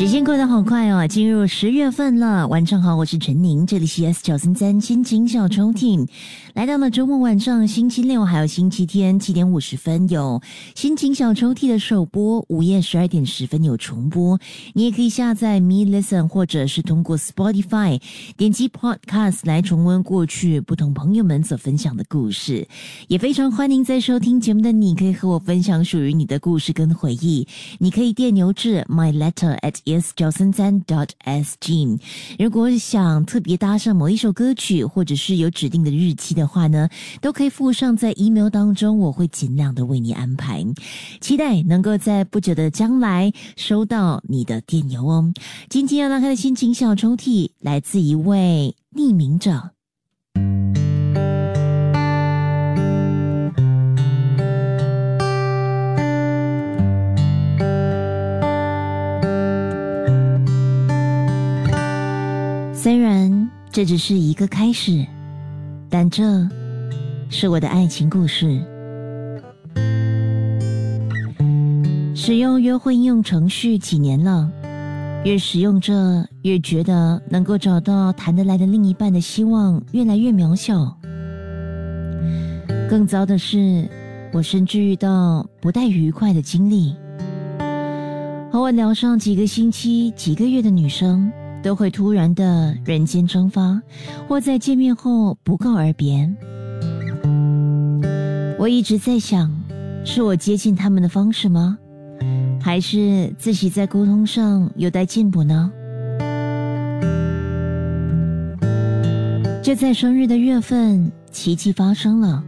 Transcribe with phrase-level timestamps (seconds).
[0.00, 2.48] 时间过得好快哦，进入十月份了。
[2.48, 6.08] 晚上好，我是陈宁，这里是 S 九三三心情小抽屉。
[6.54, 10.40] 来到了周末晚上，星期六还有星期天七点五十分有
[10.74, 14.40] 心情小抽屉的首播，午夜十二点十分有重播。
[14.72, 18.00] 你也可以下载 Me Listen，或者是通过 Spotify
[18.38, 22.66] 点击 Podcast 来重温过去不同朋友们所分享的故事。
[23.08, 27.46] 也非常欢迎在收听节目的你，可以和我分享属于你的故事跟回忆。
[27.78, 31.98] 你可以电邮至 My Letter at s 九三三 dot s g。
[32.38, 36.88] 如果想特别搭上某一首歌曲，或者是有指定的日期的话呢，
[37.20, 40.64] 都可以附上在 email 当中，我会尽量的为你安排。
[41.20, 45.32] 期待能够在不久的将来收到你的电邮哦。
[45.68, 49.70] 今天要拉开的心情小抽屉，来自一位匿名者。
[62.82, 65.04] 虽然这只是一个开始，
[65.90, 66.48] 但这
[67.28, 68.58] 是我的爱情故事。
[72.14, 74.50] 使用约会应用程序几年了，
[75.26, 80.96] 越使用着越觉得能够找到谈得来的另一半的希望越来越渺小。
[82.88, 83.86] 更糟的是，
[84.32, 86.94] 我甚至遇到不太愉快的经历，
[88.50, 91.30] 和我聊上几个星期、几个月的女生。
[91.62, 93.80] 都会突然的人间蒸发，
[94.28, 96.30] 或在见面后不告而别。
[98.58, 99.50] 我一直在想，
[100.04, 101.78] 是我接近他们的方式吗？
[102.60, 105.70] 还是自己在沟通上有待进步呢？
[109.62, 112.42] 就在生日的月份，奇迹发生了，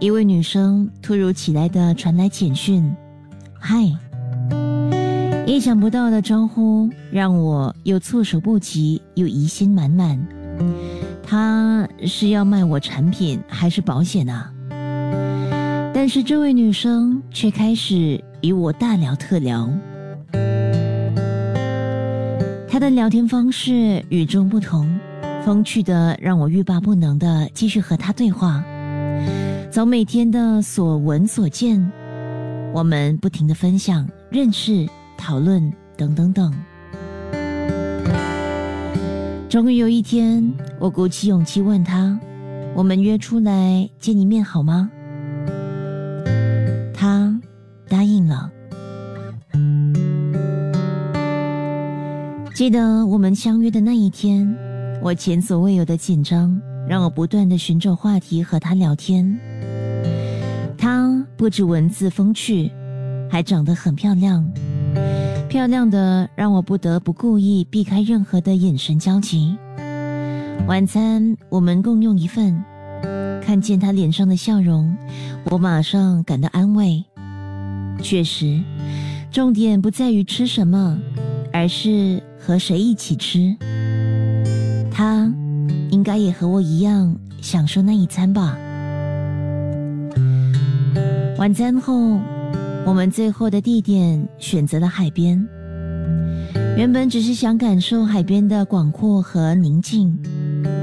[0.00, 2.92] 一位女生突如其来的传来简讯
[3.58, 3.76] ：“嗨。”
[5.46, 10.18] 意想不到的招呼让我又措手不及，又疑心满满。
[11.22, 14.52] 他是要卖我产品还是保险啊？
[15.94, 19.68] 但是这位女生却开始与我大聊特聊。
[22.68, 24.98] 她的聊天方式与众不同，
[25.44, 28.62] 风趣的让我欲罢不能的继续和她对话。
[29.70, 31.90] 从每天的所闻所见，
[32.72, 34.86] 我们不停的分享认识。
[35.20, 35.60] 讨论
[35.96, 36.54] 等等等。
[39.48, 42.20] 终于有一天，我鼓起勇气问他
[42.76, 44.90] ：“我们约出来见一面好吗？”
[46.92, 47.40] 他
[47.88, 48.50] 答应了。
[52.54, 54.54] 记得我们相约的那一天，
[55.02, 59.38] 我前所未有的紧张，让我不断的寻找话题和他聊天。
[60.76, 62.70] 他不止文字风趣，
[63.30, 64.46] 还长得很漂亮。
[65.48, 69.56] 漂亮的让我不得不故意避开任何的眼神交集。
[70.66, 72.62] 晚餐我们共用一份，
[73.42, 74.94] 看见他脸上的笑容，
[75.44, 77.02] 我马上感到安慰。
[78.02, 78.60] 确实，
[79.30, 80.98] 重点不在于吃什么，
[81.50, 83.56] 而是和谁一起吃。
[84.90, 85.32] 他
[85.90, 88.54] 应该也和我一样享受那一餐吧。
[91.38, 92.18] 晚餐后。
[92.88, 95.46] 我们最后的地点选择了海边。
[96.74, 100.18] 原本只是想感受海边的广阔和宁静，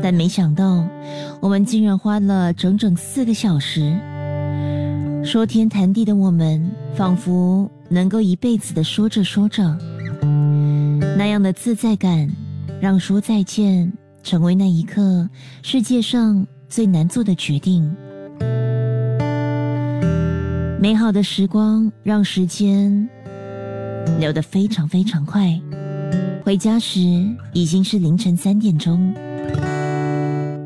[0.00, 0.86] 但没想到
[1.40, 3.98] 我们竟然花了整整四个小时，
[5.24, 9.76] 说天谈地的我们，仿佛能够一辈子的说着说着。
[11.16, 12.30] 那样的自在感，
[12.80, 13.92] 让说再见
[14.22, 15.28] 成为那一刻
[15.64, 17.92] 世界上最难做的决定。
[20.80, 23.08] 美好的时光让时间
[24.20, 25.60] 流得非常非常快。
[26.44, 27.00] 回家时
[27.52, 29.12] 已经是凌晨三点钟，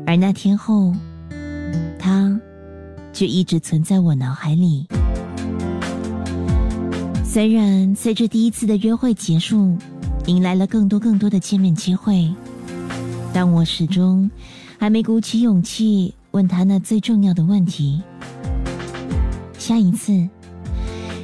[0.05, 0.93] 而那天后，
[1.97, 2.39] 他
[3.11, 4.85] 却一直存在我脑海里。
[7.23, 9.75] 虽然随着第一次的约会结束，
[10.27, 12.31] 迎来了更多更多的见面机会，
[13.33, 14.29] 但我始终
[14.77, 17.99] 还没鼓起勇气问他那最重要的问题。
[19.63, 20.11] 下一次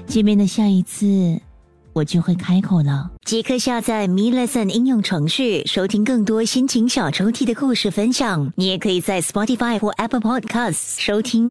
[0.08, 1.42] 见面的下一次，
[1.92, 3.12] 我就会开口了。
[3.26, 8.50] 即刻下载 Me Lesson 应用程序，收听更多心情小抽屉的故事分享。
[8.56, 11.48] 你也可以在 Spotify 或 Apple Podcasts 收听。